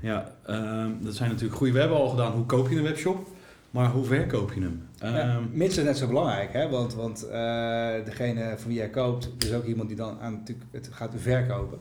Ja, 0.00 0.34
uh, 0.50 0.86
dat 1.00 1.14
zijn 1.14 1.30
natuurlijk 1.30 1.56
goede. 1.56 1.72
We 1.72 1.78
hebben 1.78 1.98
al 1.98 2.08
gedaan 2.08 2.32
hoe 2.32 2.46
koop 2.46 2.68
je 2.68 2.76
een 2.76 2.82
webshop, 2.82 3.28
maar 3.70 3.90
hoe 3.90 4.04
verkoop 4.04 4.52
je 4.52 4.60
hem? 4.60 4.82
Uh, 5.04 5.16
ja, 5.16 5.40
mits 5.52 5.76
is 5.78 5.84
net 5.84 5.98
zo 5.98 6.06
belangrijk, 6.06 6.52
hè? 6.52 6.68
want, 6.68 6.94
want 6.94 7.24
uh, 7.24 7.30
degene 8.04 8.54
van 8.56 8.68
wie 8.68 8.76
jij 8.76 8.90
koopt, 8.90 9.30
is 9.38 9.52
ook 9.52 9.64
iemand 9.64 9.88
die 9.88 9.96
dan 9.96 10.20
aan, 10.20 10.32
natuurlijk 10.32 10.68
het 10.72 10.88
gaat 10.92 11.12
verkopen. 11.16 11.78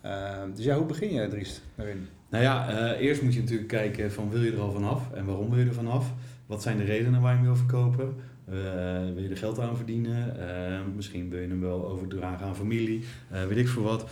Ehm, 0.00 0.52
dus 0.54 0.64
ja, 0.64 0.76
hoe 0.76 0.86
begin 0.86 1.12
je, 1.12 1.28
Dries, 1.28 1.60
daarin? 1.74 2.08
Nou 2.30 2.44
ja, 2.44 2.68
eh, 2.68 3.06
eerst 3.06 3.22
moet 3.22 3.34
je 3.34 3.40
natuurlijk 3.40 3.68
kijken 3.68 4.12
van 4.12 4.30
wil 4.30 4.42
je 4.42 4.52
er 4.52 4.60
al 4.60 4.72
vanaf 4.72 5.12
en 5.12 5.24
waarom 5.24 5.50
wil 5.50 5.58
je 5.58 5.64
er 5.64 5.74
vanaf? 5.74 6.12
Wat 6.46 6.62
zijn 6.62 6.76
de 6.76 6.84
redenen 6.84 7.20
waar 7.20 7.30
je 7.30 7.36
hem 7.36 7.46
wil 7.46 7.56
verkopen? 7.56 8.14
Uh, 8.48 8.54
wil 9.14 9.22
je 9.22 9.28
er 9.28 9.36
geld 9.36 9.60
aan 9.60 9.76
verdienen? 9.76 10.36
Uh, 10.38 10.78
misschien 10.96 11.30
wil 11.30 11.40
je 11.40 11.48
hem 11.48 11.60
wel 11.60 11.88
overdragen 11.88 12.46
aan 12.46 12.56
familie, 12.56 13.04
uh, 13.32 13.44
weet 13.44 13.56
ik 13.56 13.68
veel 13.68 13.82
wat. 13.82 14.04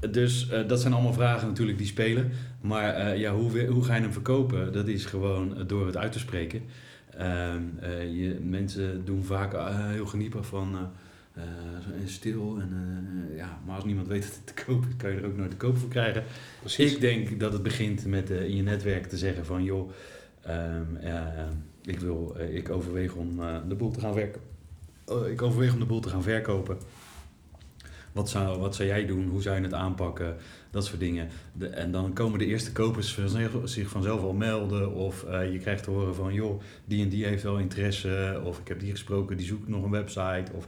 Dus 0.00 0.48
uh, 0.52 0.68
dat 0.68 0.80
zijn 0.80 0.92
allemaal 0.92 1.12
vragen 1.12 1.48
natuurlijk 1.48 1.78
die 1.78 1.86
spelen. 1.86 2.30
Maar 2.60 2.98
uh, 2.98 3.18
ja, 3.18 3.34
hoe, 3.34 3.66
hoe 3.66 3.84
ga 3.84 3.94
je 3.94 4.00
hem 4.00 4.12
verkopen? 4.12 4.72
Dat 4.72 4.88
is 4.88 5.04
gewoon 5.04 5.56
door 5.66 5.86
het 5.86 5.96
uit 5.96 6.12
te 6.12 6.18
spreken. 6.18 6.62
Uh, 7.18 7.54
je, 8.14 8.38
mensen 8.42 9.04
doen 9.04 9.24
vaak 9.24 9.56
heel 9.92 10.06
geniepig 10.06 10.46
van 10.46 10.76
stil. 12.04 12.58
En, 12.60 12.70
ja, 13.36 13.58
maar 13.66 13.74
als 13.74 13.84
niemand 13.84 14.08
weet 14.08 14.22
dat 14.26 14.34
het 14.34 14.56
te 14.56 14.64
koop 14.64 14.84
is, 14.88 14.96
kan 14.96 15.10
je 15.10 15.16
er 15.16 15.26
ook 15.26 15.36
nooit 15.36 15.50
te 15.50 15.56
koop 15.56 15.76
voor 15.76 15.88
krijgen. 15.88 16.24
Precies. 16.60 16.92
Ik 16.92 17.00
denk 17.00 17.40
dat 17.40 17.52
het 17.52 17.62
begint 17.62 18.06
met 18.06 18.30
in 18.30 18.56
je 18.56 18.62
netwerk 18.62 19.06
te 19.06 19.16
zeggen 19.16 19.46
van 19.46 19.64
joh, 19.64 19.90
ehm, 20.42 20.84
ik, 21.82 22.00
wil, 22.00 22.36
ik 22.50 22.70
overweeg 22.70 23.14
om 23.14 23.36
de 23.68 23.74
boel 23.74 23.90
te 23.90 24.00
gaan 24.00 24.14
verkopen. 24.14 25.32
ik 25.32 25.42
overweeg 25.42 25.72
om 25.72 25.78
de 25.78 25.86
boel 25.86 26.00
te 26.00 26.08
gaan 26.08 26.22
verkopen. 26.22 26.76
Wat 28.16 28.28
zou, 28.28 28.58
wat 28.58 28.74
zou 28.74 28.88
jij 28.88 29.06
doen? 29.06 29.28
Hoe 29.28 29.42
zou 29.42 29.56
je 29.56 29.62
het 29.62 29.72
aanpakken? 29.72 30.36
Dat 30.70 30.84
soort 30.84 31.00
dingen. 31.00 31.28
De, 31.52 31.68
en 31.68 31.90
dan 31.90 32.12
komen 32.12 32.38
de 32.38 32.46
eerste 32.46 32.72
kopers 32.72 33.18
zich 33.64 33.88
vanzelf 33.88 34.22
al 34.22 34.32
melden. 34.32 34.92
Of 34.92 35.24
uh, 35.28 35.52
je 35.52 35.58
krijgt 35.58 35.84
te 35.84 35.90
horen 35.90 36.14
van, 36.14 36.34
joh, 36.34 36.60
die 36.84 37.02
en 37.02 37.08
die 37.08 37.24
heeft 37.24 37.42
wel 37.42 37.58
interesse. 37.58 38.40
Of 38.44 38.58
ik 38.58 38.68
heb 38.68 38.80
die 38.80 38.90
gesproken, 38.90 39.36
die 39.36 39.46
zoekt 39.46 39.68
nog 39.68 39.84
een 39.84 39.90
website. 39.90 40.52
Of 40.52 40.66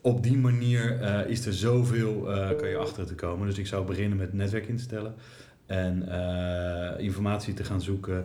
op 0.00 0.22
die 0.22 0.36
manier 0.36 1.00
uh, 1.00 1.30
is 1.30 1.46
er 1.46 1.54
zoveel, 1.54 2.30
uh, 2.30 2.56
kan 2.56 2.68
je 2.68 2.76
achter 2.76 3.06
te 3.06 3.14
komen. 3.14 3.46
Dus 3.46 3.58
ik 3.58 3.66
zou 3.66 3.86
beginnen 3.86 4.18
met 4.18 4.32
netwerk 4.32 4.68
in 4.68 4.76
te 4.76 4.82
stellen. 4.82 5.14
En 5.66 6.08
informatie 6.98 7.54
te 7.54 7.64
gaan 7.64 7.80
zoeken. 7.80 8.24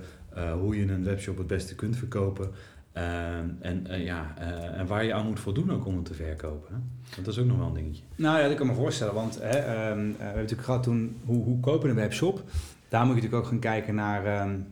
hoe 0.59 0.78
je 0.78 0.91
een 0.91 1.03
webshop 1.03 1.38
het 1.38 1.47
beste 1.47 1.75
kunt 1.75 1.97
verkopen. 1.97 2.51
Uh, 2.97 3.37
en, 3.59 3.85
uh, 3.89 4.05
ja, 4.05 4.33
uh, 4.39 4.79
en 4.79 4.87
waar 4.87 5.05
je 5.05 5.13
aan 5.13 5.25
moet 5.25 5.39
voldoen 5.39 5.71
ook 5.71 5.85
om 5.85 5.95
het 5.95 6.05
te 6.05 6.13
verkopen. 6.13 6.91
Want 7.13 7.25
dat 7.25 7.33
is 7.33 7.39
ook 7.39 7.45
nog 7.45 7.57
wel 7.57 7.67
een 7.67 7.73
dingetje. 7.73 8.03
Nou 8.15 8.39
ja, 8.39 8.47
dat 8.47 8.57
kan 8.57 8.67
me 8.67 8.73
voorstellen. 8.73 9.13
Want 9.13 9.39
hè, 9.41 9.89
um, 9.89 9.97
we 10.17 10.23
hebben 10.23 10.41
natuurlijk 10.41 10.61
gehad 10.61 10.83
toen, 10.83 11.17
hoe, 11.25 11.43
hoe 11.43 11.59
kopen 11.59 11.89
een 11.89 11.95
webshop? 11.95 12.43
Daar 12.89 13.05
moet 13.05 13.15
je 13.15 13.21
natuurlijk 13.21 13.43
ook 13.43 13.49
gaan 13.49 13.59
kijken 13.59 13.95
naar 13.95 14.41
um, 14.41 14.67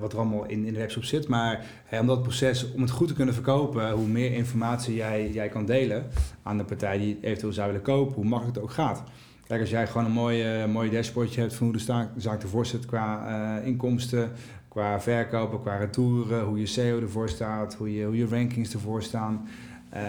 wat 0.00 0.12
er 0.12 0.18
allemaal 0.18 0.44
in, 0.44 0.64
in 0.64 0.72
de 0.72 0.78
webshop 0.78 1.04
zit. 1.04 1.28
Maar 1.28 1.64
hè, 1.84 2.00
om 2.00 2.06
dat 2.06 2.22
proces, 2.22 2.72
om 2.72 2.80
het 2.80 2.90
goed 2.90 3.08
te 3.08 3.14
kunnen 3.14 3.34
verkopen, 3.34 3.90
hoe 3.90 4.08
meer 4.08 4.32
informatie 4.32 4.94
jij, 4.94 5.30
jij 5.30 5.48
kan 5.48 5.66
delen 5.66 6.06
aan 6.42 6.58
de 6.58 6.64
partij 6.64 6.98
die 6.98 7.18
eventueel 7.20 7.52
zou 7.52 7.66
willen 7.66 7.82
kopen, 7.82 8.14
hoe 8.14 8.24
makkelijk 8.24 8.56
het 8.56 8.64
ook 8.64 8.72
gaat. 8.72 9.02
Kijk, 9.46 9.60
als 9.60 9.70
jij 9.70 9.86
gewoon 9.86 10.06
een 10.06 10.12
mooie, 10.12 10.66
mooie 10.66 10.90
dashboardje 10.90 11.40
hebt 11.40 11.54
van 11.54 11.66
hoe 11.66 11.76
de 11.76 12.06
zaak 12.16 12.42
ervoor 12.42 12.66
zit 12.66 12.86
qua 12.86 13.58
inkomsten, 13.58 14.30
qua 14.78 15.00
verkopen, 15.00 15.60
qua 15.60 15.76
retouren, 15.76 16.44
hoe 16.44 16.58
je 16.58 16.66
SEO 16.66 17.00
ervoor 17.00 17.28
staat, 17.28 17.74
hoe 17.74 17.94
je, 17.94 18.04
hoe 18.04 18.16
je 18.16 18.26
rankings 18.26 18.72
ervoor 18.72 19.02
staan. 19.02 19.48
Uh, 19.94 20.00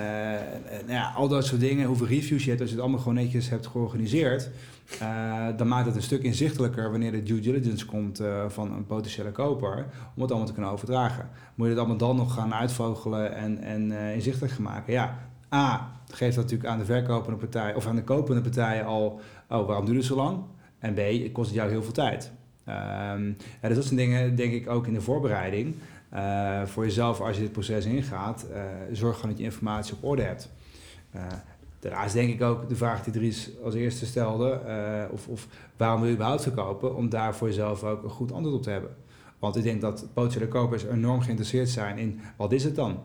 nou 0.69 0.91
ja, 0.91 1.12
al 1.16 1.28
dat 1.28 1.46
soort 1.46 1.62
dingen, 1.62 1.88
hoeveel 1.88 2.07
reviews 2.07 2.44
je 2.44 2.50
hebt, 2.50 2.62
als 2.62 2.69
je 2.69 2.75
het 2.75 2.84
allemaal 2.84 3.02
gewoon 3.02 3.18
netjes 3.18 3.50
hebt 3.50 3.68
georganiseerd, 3.68 4.50
uh, 5.02 5.47
dan 5.57 5.68
maakt 5.68 5.85
het 5.85 5.96
een 5.96 6.02
stuk 6.02 6.24
inzichtelijker 6.24 6.91
wanneer 6.91 7.12
de 7.12 7.24
due 7.24 7.40
diligence 7.40 7.85
komt 7.85 8.22
uh, 8.22 8.50
van 8.50 8.74
een 8.74 8.85
potentiële 8.85 9.31
koper, 9.31 9.85
om 10.16 10.22
het 10.22 10.30
allemaal 10.30 10.47
te 10.47 10.53
kunnen 10.53 10.72
overdragen. 10.72 11.30
Moet 11.56 11.66
je 11.66 11.72
het 11.72 11.80
allemaal 11.80 11.97
dan 11.97 12.16
nog 12.16 12.34
gaan 12.34 12.53
uitvogelen 12.53 13.36
en, 13.36 13.63
en 13.63 13.91
inzichtelijk 13.91 14.59
maken? 14.59 14.94
Ja, 14.94 15.18
A, 15.53 15.91
geeft 16.12 16.36
dat 16.36 16.44
natuurlijk 16.44 16.69
aan 16.69 16.80
de 16.80 16.86
verkopende 16.86 17.38
partij 17.38 17.75
of 17.75 17.88
aan 17.88 17.96
de 17.96 18.03
kopende 18.03 18.41
partij 18.41 18.84
al, 18.84 19.19
oh, 19.50 19.68
waarom 19.68 19.86
duurt 19.86 19.97
het 19.97 20.06
zo 20.06 20.16
lang? 20.16 20.40
En 20.80 20.94
B, 20.94 20.97
het 20.97 21.31
kost 21.31 21.47
het 21.47 21.57
jou 21.57 21.69
heel 21.69 21.84
veel 21.84 21.94
tijd. 21.94 22.31
Um, 22.69 23.38
ja, 23.62 23.68
dus 23.68 23.75
dat 23.75 23.97
dingen, 23.97 24.35
denk 24.35 24.53
ik, 24.53 24.69
ook 24.69 24.88
in 24.88 24.94
de 24.94 25.02
voorbereiding. 25.02 25.75
Uh, 26.13 26.66
voor 26.66 26.84
jezelf, 26.84 27.22
als 27.22 27.35
je 27.35 27.41
dit 27.41 27.52
proces 27.52 27.85
ingaat, 27.85 28.46
uh, 28.52 28.62
zorg 28.91 29.16
gewoon 29.16 29.30
dat 29.30 29.40
je 29.40 29.46
informatie 29.46 29.94
op 29.94 30.03
orde 30.03 30.22
hebt. 30.22 30.50
Uh, 31.16 31.22
daarnaast 31.80 32.13
denk 32.13 32.30
ik 32.30 32.41
ook 32.41 32.69
de 32.69 32.75
vraag 32.75 33.03
die 33.03 33.13
Dries 33.13 33.50
als 33.63 33.74
eerste 33.74 34.06
stelde, 34.06 34.62
of, 35.12 35.28
of 35.28 35.47
waarom 35.78 36.00
wil 36.00 36.09
je 36.09 36.16
überhaupt 36.16 36.44
verkopen, 36.44 36.96
om 36.96 37.09
daar 37.09 37.35
voor 37.35 37.47
jezelf 37.47 37.84
ook 37.84 38.03
een 38.03 38.09
goed 38.09 38.31
antwoord 38.31 38.56
op 38.56 38.63
te 38.63 38.69
hebben. 38.69 38.96
Want 39.40 39.56
ik 39.56 39.63
denk 39.63 39.81
dat 39.81 40.07
potentiële 40.13 40.47
kopers 40.47 40.86
enorm 40.86 41.22
geïnteresseerd 41.22 41.69
zijn 41.69 41.97
in 41.97 42.19
wat 42.38 42.51
is 42.51 42.63
het 42.63 42.75
dan? 42.75 43.00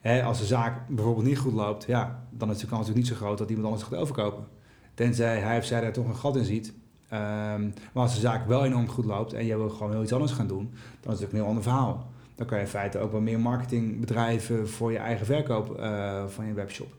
Hè, 0.00 0.22
als 0.22 0.38
de 0.38 0.44
zaak 0.44 0.88
bijvoorbeeld 0.88 1.26
niet 1.26 1.38
goed 1.38 1.52
loopt, 1.52 1.84
ja, 1.86 2.26
dan 2.30 2.50
is 2.50 2.58
de 2.58 2.66
kans 2.66 2.78
natuurlijk 2.78 3.06
niet 3.08 3.18
zo 3.18 3.24
groot 3.24 3.38
dat 3.38 3.48
iemand 3.48 3.66
anders 3.66 3.84
gaat 3.84 3.98
overkopen. 3.98 4.46
Tenzij 4.94 5.38
hij 5.38 5.58
of 5.58 5.64
zij 5.64 5.80
daar 5.80 5.92
toch 5.92 6.08
een 6.08 6.16
gat 6.16 6.36
in 6.36 6.44
ziet 6.44 6.72
Um, 7.12 7.74
maar 7.92 8.02
als 8.02 8.14
de 8.14 8.20
zaak 8.20 8.46
wel 8.46 8.64
enorm 8.64 8.88
goed 8.88 9.04
loopt 9.04 9.32
en 9.32 9.46
je 9.46 9.56
wil 9.56 9.68
gewoon 9.68 9.92
heel 9.92 10.02
iets 10.02 10.12
anders 10.12 10.32
gaan 10.32 10.46
doen, 10.46 10.72
dan 11.00 11.12
is 11.12 11.18
het 11.18 11.26
ook 11.26 11.32
een 11.32 11.38
heel 11.38 11.48
ander 11.48 11.62
verhaal. 11.62 12.10
Dan 12.34 12.46
kan 12.46 12.58
je 12.58 12.64
in 12.64 12.70
feite 12.70 12.98
ook 12.98 13.12
wel 13.12 13.20
meer 13.20 13.40
marketing 13.40 14.00
bedrijven 14.00 14.68
voor 14.68 14.92
je 14.92 14.98
eigen 14.98 15.26
verkoop 15.26 15.78
uh, 15.80 16.26
van 16.26 16.46
je 16.46 16.52
webshop. 16.52 16.94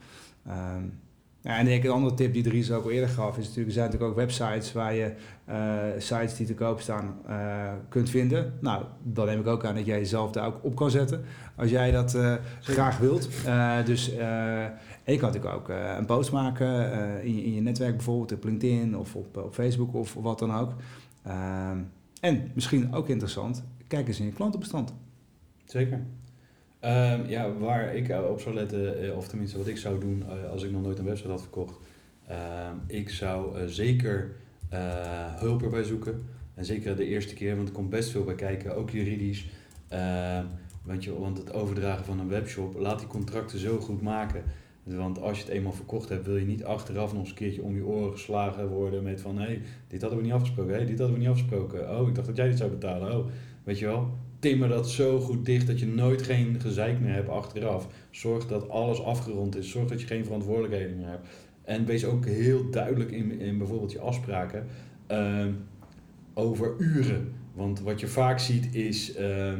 Um, 0.47 0.99
ja, 1.43 1.57
en 1.57 1.65
denk 1.65 1.83
een 1.83 1.89
andere 1.89 2.13
tip 2.13 2.33
die 2.33 2.43
Dries 2.43 2.71
ook 2.71 2.83
al 2.83 2.91
eerder 2.91 3.09
gaf, 3.09 3.37
is 3.37 3.47
natuurlijk, 3.47 3.67
er 3.67 3.73
zijn 3.73 3.85
natuurlijk 3.85 4.11
ook 4.11 4.17
websites 4.17 4.73
waar 4.73 4.93
je 4.93 5.13
uh, 5.49 5.83
sites 5.97 6.35
die 6.35 6.45
te 6.45 6.53
koop 6.53 6.79
staan 6.79 7.15
uh, 7.29 7.71
kunt 7.89 8.09
vinden. 8.09 8.53
Nou, 8.59 8.83
dan 9.01 9.25
neem 9.25 9.39
ik 9.39 9.47
ook 9.47 9.65
aan 9.65 9.75
dat 9.75 9.85
jij 9.85 9.97
jezelf 9.97 10.31
daar 10.31 10.47
ook 10.47 10.59
op 10.61 10.75
kan 10.75 10.91
zetten, 10.91 11.23
als 11.55 11.69
jij 11.69 11.91
dat 11.91 12.15
uh, 12.15 12.33
graag 12.61 12.97
wilt. 12.97 13.29
dus 13.85 14.05
je 14.05 15.17
kan 15.17 15.31
natuurlijk 15.31 15.55
ook 15.55 15.69
een 15.97 16.05
post 16.05 16.31
maken 16.31 16.91
in 17.23 17.35
je, 17.35 17.43
in, 17.43 17.53
je, 17.53 17.61
netwerk, 17.61 17.95
bijvoorbeeld 17.95 18.31
op 18.31 18.43
LinkedIn 18.43 18.97
of 18.97 19.15
op, 19.15 19.37
op 19.37 19.53
Facebook 19.53 19.93
of, 19.93 20.15
of 20.15 20.23
wat 20.23 20.39
dan 20.39 20.55
ook. 20.55 20.73
Ehm, 21.23 21.77
en 22.21 22.51
misschien 22.53 22.93
ook 22.93 23.09
interessant, 23.09 23.63
kijk 23.87 24.07
eens 24.07 24.19
in 24.19 24.25
je 24.25 24.31
klantenbestand. 24.31 24.93
Zeker. 25.65 26.05
Um, 26.85 27.27
ja, 27.27 27.53
waar 27.53 27.95
ik 27.95 28.13
op 28.29 28.39
zou 28.39 28.55
letten, 28.55 29.15
of 29.15 29.27
tenminste 29.27 29.57
wat 29.57 29.67
ik 29.67 29.77
zou 29.77 29.99
doen 29.99 30.23
uh, 30.27 30.51
als 30.51 30.63
ik 30.63 30.71
nog 30.71 30.81
nooit 30.81 30.99
een 30.99 31.05
website 31.05 31.29
had 31.29 31.41
verkocht. 31.41 31.77
Uh, 32.29 32.35
ik 32.87 33.09
zou 33.09 33.69
zeker 33.69 34.31
hulp 35.39 35.63
erbij 35.63 35.83
zoeken. 35.83 36.25
En 36.53 36.65
zeker 36.65 36.95
de 36.95 37.05
eerste 37.05 37.33
keer, 37.33 37.55
want 37.55 37.67
er 37.67 37.73
komt 37.73 37.89
best 37.89 38.09
veel 38.09 38.23
bij 38.23 38.35
kijken, 38.35 38.75
ook 38.75 38.89
juridisch. 38.89 39.47
want, 40.83 41.03
je, 41.03 41.19
want 41.19 41.37
het 41.37 41.53
overdragen 41.53 42.05
van 42.05 42.19
een 42.19 42.29
webshop, 42.29 42.79
laat 42.79 42.99
die 42.99 43.07
contracten 43.07 43.59
zo 43.59 43.79
goed 43.79 44.01
maken 44.01 44.43
Want 44.83 45.21
als 45.21 45.37
je 45.37 45.43
het 45.43 45.53
eenmaal 45.53 45.73
verkocht 45.73 46.09
hebt, 46.09 46.25
wil 46.25 46.37
je 46.37 46.45
niet 46.45 46.63
achteraf 46.63 47.11
nog 47.11 47.21
eens 47.21 47.29
een 47.29 47.35
keertje 47.35 47.63
om 47.63 47.75
je 47.75 47.85
oren 47.85 48.11
geslagen 48.11 48.67
worden 48.67 49.03
met 49.03 49.21
van 49.21 49.37
hé, 49.37 49.45
hey, 49.45 49.61
dit 49.87 50.01
hadden 50.01 50.19
we 50.19 50.25
niet 50.25 50.33
afgesproken, 50.33 50.73
hey, 50.73 50.85
dit 50.85 50.99
hadden 50.99 51.17
we 51.17 51.21
niet 51.21 51.31
afgesproken. 51.31 51.99
Oh, 51.99 52.07
ik 52.07 52.15
dacht 52.15 52.27
dat 52.27 52.35
jij 52.35 52.47
dit 52.47 52.57
zou 52.57 52.69
betalen. 52.69 53.17
Oh, 53.17 53.25
weet 53.63 53.79
je 53.79 53.85
wel, 53.85 54.17
timmer 54.39 54.69
dat 54.69 54.89
zo 54.89 55.19
goed 55.19 55.45
dicht 55.45 55.67
dat 55.67 55.79
je 55.79 55.87
nooit 55.87 56.21
geen 56.21 56.59
gezeik 56.59 56.99
meer 56.99 57.13
hebt 57.13 57.29
achteraf. 57.29 57.87
Zorg 58.11 58.47
dat 58.47 58.69
alles 58.69 59.01
afgerond 59.01 59.55
is. 59.55 59.69
Zorg 59.69 59.89
dat 59.89 60.01
je 60.01 60.07
geen 60.07 60.25
verantwoordelijkheden 60.25 60.97
meer 60.97 61.07
hebt. 61.07 61.27
En 61.61 61.85
wees 61.85 62.05
ook 62.05 62.25
heel 62.25 62.69
duidelijk 62.69 63.11
in, 63.11 63.39
in 63.39 63.57
bijvoorbeeld 63.57 63.91
je 63.91 63.99
afspraken 63.99 64.65
uh, 65.11 65.45
over 66.33 66.75
uren. 66.77 67.31
Want 67.53 67.81
wat 67.81 67.99
je 67.99 68.07
vaak 68.07 68.39
ziet 68.39 68.75
is 68.75 69.17
uh, 69.17 69.47
uh, 69.47 69.57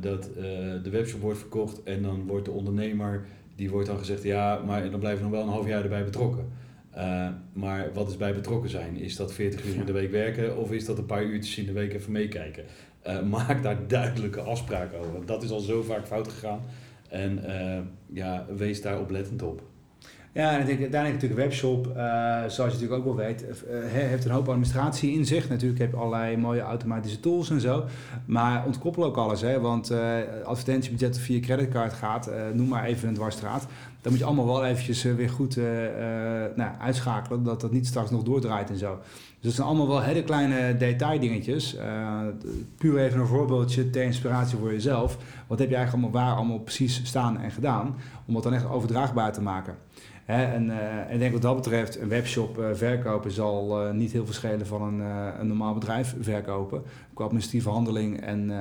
dat 0.00 0.30
uh, 0.30 0.42
de 0.82 0.90
webshop 0.90 1.20
wordt 1.20 1.38
verkocht 1.38 1.82
en 1.82 2.02
dan 2.02 2.26
wordt 2.26 2.44
de 2.44 2.50
ondernemer, 2.50 3.24
die 3.54 3.70
wordt 3.70 3.86
dan 3.86 3.98
gezegd, 3.98 4.22
ja, 4.22 4.62
maar 4.66 4.90
dan 4.90 5.00
blijven 5.00 5.24
we 5.24 5.30
nog 5.30 5.38
wel 5.38 5.46
een 5.46 5.54
half 5.54 5.68
jaar 5.68 5.82
erbij 5.82 6.04
betrokken. 6.04 6.48
Uh, 6.96 7.28
maar 7.52 7.92
wat 7.92 8.08
is 8.08 8.16
bij 8.16 8.34
betrokken 8.34 8.70
zijn? 8.70 8.96
Is 8.96 9.16
dat 9.16 9.32
40 9.32 9.64
uur 9.64 9.74
in 9.74 9.84
de 9.84 9.92
week 9.92 10.10
werken 10.10 10.56
of 10.56 10.72
is 10.72 10.84
dat 10.84 10.98
een 10.98 11.06
paar 11.06 11.24
uurtjes 11.24 11.58
in 11.58 11.66
de 11.66 11.72
week 11.72 11.94
even 11.94 12.12
meekijken? 12.12 12.64
Uh, 13.06 13.22
maak 13.38 13.62
daar 13.62 13.86
duidelijke 13.86 14.40
afspraken 14.40 14.98
over. 14.98 15.26
Dat 15.26 15.42
is 15.42 15.50
al 15.50 15.60
zo 15.60 15.82
vaak 15.82 16.06
fout 16.06 16.28
gegaan. 16.28 16.60
En 17.08 17.44
uh, 17.46 17.78
ja, 18.16 18.46
wees 18.56 18.82
daar 18.82 19.00
oplettend 19.00 19.42
op. 19.42 19.62
Ja, 20.34 20.58
en 20.58 20.66
denk 20.66 20.80
uiteindelijk 20.80 21.22
natuurlijk 21.22 21.40
een 21.40 21.48
webshop, 21.48 21.86
uh, 21.86 21.92
zoals 22.38 22.56
je 22.56 22.62
natuurlijk 22.62 22.92
ook 22.92 23.04
wel 23.04 23.16
weet, 23.16 23.44
heeft 23.86 24.24
een 24.24 24.30
hoop 24.30 24.48
administratie 24.48 25.12
in 25.12 25.26
zich. 25.26 25.48
Natuurlijk 25.48 25.80
heb 25.80 25.90
je 25.90 25.96
allerlei 25.96 26.36
mooie 26.36 26.60
automatische 26.60 27.20
tools 27.20 27.50
en 27.50 27.60
zo. 27.60 27.84
Maar 28.24 28.64
ontkoppel 28.66 29.04
ook 29.04 29.16
alles, 29.16 29.40
hè? 29.40 29.60
want 29.60 29.92
advertentiebudget 30.44 31.18
via 31.18 31.40
creditcard 31.40 31.92
gaat, 31.92 32.30
noem 32.52 32.68
maar 32.68 32.84
even 32.84 33.08
een 33.08 33.14
dwarsstraat. 33.14 33.66
Dan 34.00 34.12
moet 34.12 34.20
je 34.20 34.26
allemaal 34.26 34.46
wel 34.46 34.64
eventjes 34.64 35.02
weer 35.02 35.30
goed 35.30 35.56
nou, 36.56 36.70
uitschakelen, 36.80 37.42
dat 37.42 37.60
dat 37.60 37.72
niet 37.72 37.86
straks 37.86 38.10
nog 38.10 38.22
doordraait 38.22 38.70
en 38.70 38.78
zo. 38.78 38.98
Dus 39.42 39.50
dat 39.50 39.66
zijn 39.66 39.68
allemaal 39.68 39.94
wel 39.94 40.02
hele 40.02 40.22
kleine 40.22 40.76
detaildingetjes. 40.76 41.76
Uh, 41.76 42.20
puur 42.76 42.98
even 42.98 43.20
een 43.20 43.26
voorbeeldje 43.26 43.90
ter 43.90 44.02
inspiratie 44.02 44.58
voor 44.58 44.72
jezelf. 44.72 45.18
Wat 45.46 45.58
heb 45.58 45.68
je 45.68 45.76
eigenlijk 45.76 46.04
allemaal 46.04 46.24
waar 46.24 46.36
allemaal 46.36 46.58
precies 46.58 47.00
staan 47.04 47.38
en 47.38 47.50
gedaan? 47.50 47.96
Om 48.26 48.34
dat 48.34 48.42
dan 48.42 48.54
echt 48.54 48.68
overdraagbaar 48.68 49.32
te 49.32 49.42
maken. 49.42 49.76
Hè, 50.24 50.44
en, 50.44 50.66
uh, 50.66 50.98
en 50.98 51.12
ik 51.12 51.18
denk 51.18 51.32
wat 51.32 51.42
dat 51.42 51.56
betreft, 51.56 52.00
een 52.00 52.08
webshop 52.08 52.58
uh, 52.58 52.66
verkopen 52.72 53.30
zal 53.30 53.92
niet 53.92 54.12
heel 54.12 54.26
verschillen 54.26 54.66
van 54.66 54.82
een, 54.82 55.00
een 55.40 55.46
normaal 55.46 55.74
bedrijf 55.74 56.16
verkopen. 56.20 56.82
Qua 57.14 57.24
administratieve 57.24 57.68
handeling 57.68 58.20
en 58.20 58.52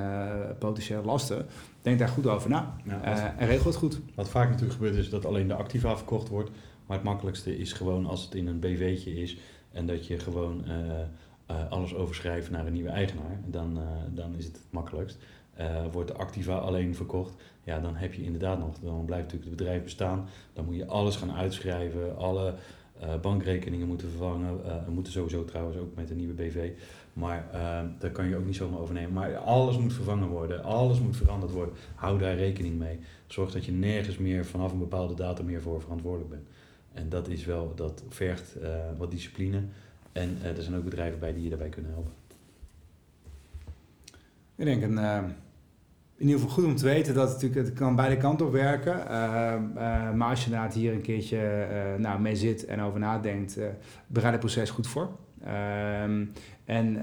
potentiële 0.59 1.03
lasten. 1.03 1.45
Denk 1.81 1.99
daar 1.99 2.07
goed 2.07 2.27
over 2.27 2.49
na 2.49 2.75
ja, 2.83 3.35
en 3.37 3.47
regel 3.47 3.65
het 3.65 3.75
goed. 3.75 3.99
Wat 4.15 4.29
vaak 4.29 4.49
natuurlijk 4.49 4.73
gebeurt 4.73 4.95
is 4.95 5.09
dat 5.09 5.25
alleen 5.25 5.47
de 5.47 5.55
activa 5.55 5.97
verkocht 5.97 6.29
wordt. 6.29 6.49
Maar 6.85 6.97
het 6.97 7.05
makkelijkste 7.05 7.57
is 7.57 7.73
gewoon 7.73 8.05
als 8.05 8.23
het 8.23 8.35
in 8.35 8.47
een 8.47 8.59
BV'tje 8.59 9.21
is 9.21 9.37
en 9.71 9.85
dat 9.85 10.07
je 10.07 10.19
gewoon 10.19 10.63
uh, 10.67 10.73
uh, 11.51 11.71
alles 11.71 11.95
overschrijft 11.95 12.49
naar 12.49 12.67
een 12.67 12.73
nieuwe 12.73 12.89
eigenaar, 12.89 13.39
dan, 13.45 13.77
uh, 13.77 13.83
dan 14.09 14.35
is 14.35 14.45
het 14.45 14.55
het 14.55 14.65
makkelijkst. 14.69 15.17
wordt 15.91 16.07
de 16.07 16.17
Activa 16.17 16.55
alleen 16.55 16.95
verkocht, 16.95 17.33
ja, 17.63 17.79
dan 17.79 17.95
heb 17.95 18.13
je 18.13 18.23
inderdaad 18.23 18.59
nog, 18.59 18.79
dan 18.79 19.05
blijft 19.05 19.23
natuurlijk 19.23 19.49
het 19.49 19.59
bedrijf 19.59 19.83
bestaan. 19.83 20.27
Dan 20.53 20.65
moet 20.65 20.75
je 20.75 20.85
alles 20.85 21.15
gaan 21.15 21.31
uitschrijven, 21.31 22.17
alle 22.17 22.53
bankrekeningen 23.21 23.87
moeten 23.87 24.09
vervangen, 24.09 24.59
moeten 24.87 25.13
sowieso 25.13 25.45
trouwens 25.45 25.77
ook 25.77 25.95
met 25.95 26.09
een 26.09 26.17
nieuwe 26.17 26.33
BV. 26.33 26.71
Maar 27.13 27.47
daar 27.99 28.11
kan 28.11 28.27
je 28.27 28.35
ook 28.35 28.45
niet 28.45 28.55
zomaar 28.55 28.79
overnemen. 28.79 29.13
Maar 29.13 29.37
alles 29.37 29.77
moet 29.77 29.93
vervangen 29.93 30.27
worden, 30.27 30.63
alles 30.63 30.99
moet 30.99 31.17
veranderd 31.17 31.51
worden. 31.51 31.75
Hou 31.95 32.19
daar 32.19 32.35
rekening 32.35 32.79
mee. 32.79 32.99
Zorg 33.27 33.51
dat 33.51 33.65
je 33.65 33.71
nergens 33.71 34.17
meer 34.17 34.45
vanaf 34.45 34.71
een 34.71 34.79
bepaalde 34.79 35.13
datum 35.13 35.45
meer 35.45 35.61
voor 35.61 35.81
verantwoordelijk 35.81 36.29
bent. 36.29 36.47
En 36.93 37.09
dat 37.09 37.27
is 37.27 37.45
wel, 37.45 37.75
dat 37.75 38.03
vergt 38.09 38.55
uh, 38.61 38.69
wat 38.97 39.11
discipline. 39.11 39.61
En 40.11 40.37
uh, 40.41 40.57
er 40.57 40.63
zijn 40.63 40.75
ook 40.75 40.83
bedrijven 40.83 41.19
bij 41.19 41.33
die 41.33 41.43
je 41.43 41.49
daarbij 41.49 41.69
kunnen 41.69 41.91
helpen. 41.91 42.11
Ik 44.55 44.65
denk 44.65 44.83
uh, 44.83 45.17
in 46.15 46.27
ieder 46.27 46.39
geval 46.39 46.55
goed 46.55 46.65
om 46.65 46.75
te 46.75 46.85
weten 46.85 47.13
dat 47.13 47.29
het 47.29 47.41
natuurlijk 47.41 47.67
het 47.67 47.77
kan 47.77 47.95
beide 47.95 48.17
kanten 48.17 48.45
op 48.45 48.51
werken. 48.51 48.93
maar 50.17 50.29
als 50.29 50.39
je 50.39 50.45
inderdaad 50.45 50.73
hier 50.73 50.93
een 50.93 51.01
keertje 51.01 51.67
nou, 51.97 52.19
mee 52.21 52.35
zit 52.35 52.65
en 52.65 52.81
over 52.81 52.99
nadenkt, 52.99 53.57
bereid 54.07 54.31
het 54.31 54.39
proces 54.39 54.69
goed 54.69 54.87
voor. 54.87 55.09
Ehm, 55.43 56.25
en 56.65 56.99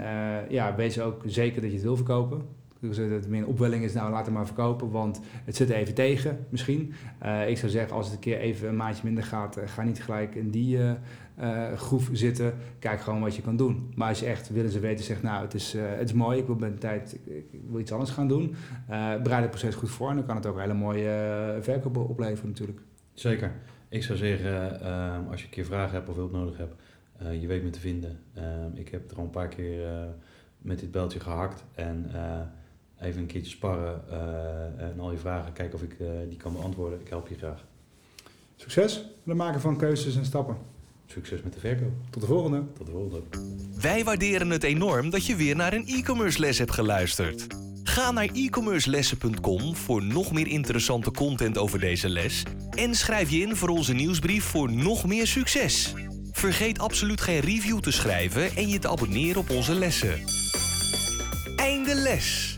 ja, 0.48 0.74
wees 0.74 1.00
ook 1.00 1.22
zeker 1.26 1.60
dat 1.60 1.70
je 1.70 1.76
het 1.76 1.84
wil 1.84 1.96
verkopen. 1.96 2.57
Dat 2.80 3.26
meer 3.28 3.40
een 3.40 3.46
opwelling 3.46 3.84
is, 3.84 3.92
nou 3.92 4.10
laat 4.10 4.24
het 4.24 4.34
maar 4.34 4.46
verkopen, 4.46 4.90
want 4.90 5.20
het 5.44 5.56
zit 5.56 5.70
even 5.70 5.94
tegen 5.94 6.46
misschien. 6.48 6.92
Uh, 7.22 7.48
ik 7.48 7.58
zou 7.58 7.70
zeggen, 7.70 7.96
als 7.96 8.06
het 8.06 8.14
een 8.14 8.20
keer 8.20 8.38
even 8.38 8.68
een 8.68 8.76
maandje 8.76 9.04
minder 9.04 9.24
gaat, 9.24 9.58
uh, 9.58 9.64
ga 9.66 9.82
niet 9.82 10.02
gelijk 10.02 10.34
in 10.34 10.50
die 10.50 10.76
uh, 10.76 11.72
groef 11.72 12.08
zitten. 12.12 12.54
Kijk 12.78 13.00
gewoon 13.00 13.20
wat 13.20 13.36
je 13.36 13.42
kan 13.42 13.56
doen. 13.56 13.92
Maar 13.94 14.08
als 14.08 14.20
je 14.20 14.26
echt 14.26 14.48
willen 14.48 14.70
ze 14.70 14.78
weten, 14.78 15.04
zegt 15.04 15.22
nou 15.22 15.44
het 15.44 15.54
is, 15.54 15.72
het 15.78 16.08
is 16.08 16.12
mooi, 16.12 16.38
ik 16.38 16.46
wil 16.46 16.56
bij 16.56 16.70
de 16.70 16.78
tijd, 16.78 17.18
wil 17.68 17.80
iets 17.80 17.92
anders 17.92 18.10
gaan 18.10 18.28
doen. 18.28 18.54
bereid 19.22 19.42
het 19.42 19.50
proces 19.50 19.74
goed 19.74 19.90
voor 19.90 20.10
en 20.10 20.16
dan 20.16 20.26
kan 20.26 20.36
het 20.36 20.46
ook 20.46 20.54
een 20.54 20.60
hele 20.60 20.74
mooie 20.74 21.56
verkoop 21.60 21.96
opleveren 21.96 22.48
natuurlijk. 22.48 22.80
Zeker. 23.14 23.52
Ik 23.88 24.02
zou 24.02 24.18
zeggen, 24.18 24.80
als 25.30 25.40
je 25.40 25.46
een 25.46 25.52
keer 25.52 25.64
vragen 25.64 25.94
hebt 25.94 26.08
of 26.08 26.16
hulp 26.16 26.32
nodig 26.32 26.56
hebt, 26.56 26.74
je 27.40 27.46
weet 27.46 27.62
me 27.62 27.70
te 27.70 27.80
vinden. 27.80 28.18
ik 28.74 28.88
heb 28.88 29.10
er 29.10 29.16
al 29.16 29.24
een 29.24 29.30
paar 29.30 29.48
keer 29.48 29.86
met 30.58 30.78
dit 30.78 30.90
beltje 30.90 31.20
gehakt 31.20 31.64
en 31.74 32.10
even 33.00 33.20
een 33.20 33.26
keertje 33.26 33.50
sparren 33.50 34.02
uh, 34.10 34.84
en 34.84 35.00
al 35.00 35.10
je 35.10 35.18
vragen, 35.18 35.52
kijken 35.52 35.74
of 35.74 35.82
ik 35.82 35.96
uh, 36.00 36.08
die 36.28 36.36
kan 36.36 36.52
beantwoorden. 36.52 37.00
Ik 37.00 37.08
help 37.08 37.28
je 37.28 37.34
graag. 37.34 37.64
Succes 38.56 38.96
met 38.96 39.06
het 39.24 39.36
maken 39.36 39.60
van 39.60 39.76
keuzes 39.76 40.16
en 40.16 40.24
stappen. 40.24 40.56
Succes 41.06 41.42
met 41.42 41.52
de 41.52 41.60
verkoop. 41.60 41.92
Tot 42.10 42.22
de 42.22 42.28
volgende. 42.28 42.62
Tot 42.76 42.86
de 42.86 42.92
volgende. 42.92 43.22
Wij 43.80 44.04
waarderen 44.04 44.50
het 44.50 44.62
enorm 44.62 45.10
dat 45.10 45.26
je 45.26 45.36
weer 45.36 45.56
naar 45.56 45.72
een 45.72 45.86
e-commerce 45.86 46.40
les 46.40 46.58
hebt 46.58 46.72
geluisterd. 46.72 47.46
Ga 47.82 48.10
naar 48.10 48.28
e-commercelessen.com 48.32 49.76
voor 49.76 50.02
nog 50.02 50.32
meer 50.32 50.46
interessante 50.46 51.10
content 51.10 51.58
over 51.58 51.80
deze 51.80 52.08
les 52.08 52.42
en 52.70 52.94
schrijf 52.94 53.30
je 53.30 53.38
in 53.38 53.56
voor 53.56 53.68
onze 53.68 53.92
nieuwsbrief 53.92 54.44
voor 54.44 54.72
nog 54.72 55.06
meer 55.06 55.26
succes. 55.26 55.94
Vergeet 56.32 56.78
absoluut 56.78 57.20
geen 57.20 57.40
review 57.40 57.78
te 57.78 57.90
schrijven 57.90 58.56
en 58.56 58.68
je 58.68 58.78
te 58.78 58.88
abonneren 58.88 59.40
op 59.40 59.50
onze 59.50 59.74
lessen. 59.74 60.22
Einde 61.56 61.94
les. 61.94 62.57